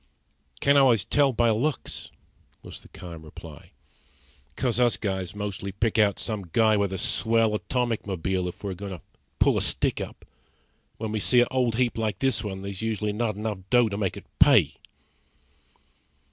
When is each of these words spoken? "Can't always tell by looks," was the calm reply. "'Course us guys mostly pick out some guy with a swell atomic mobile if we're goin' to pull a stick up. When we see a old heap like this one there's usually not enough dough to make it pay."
"Can't 0.61 0.79
always 0.79 1.05
tell 1.05 1.31
by 1.31 1.51
looks," 1.51 2.09
was 2.63 2.81
the 2.81 2.87
calm 2.87 3.21
reply. 3.21 3.69
"'Course 4.57 4.79
us 4.79 4.97
guys 4.97 5.35
mostly 5.35 5.71
pick 5.71 5.99
out 5.99 6.17
some 6.17 6.49
guy 6.53 6.75
with 6.75 6.91
a 6.91 6.97
swell 6.97 7.53
atomic 7.53 8.07
mobile 8.07 8.47
if 8.47 8.63
we're 8.63 8.73
goin' 8.73 8.93
to 8.93 9.01
pull 9.37 9.59
a 9.59 9.61
stick 9.61 10.01
up. 10.01 10.25
When 10.97 11.11
we 11.11 11.19
see 11.19 11.41
a 11.41 11.47
old 11.51 11.75
heap 11.75 11.99
like 11.99 12.17
this 12.17 12.43
one 12.43 12.63
there's 12.63 12.81
usually 12.81 13.13
not 13.13 13.35
enough 13.35 13.59
dough 13.69 13.89
to 13.89 13.97
make 13.99 14.17
it 14.17 14.25
pay." 14.39 14.77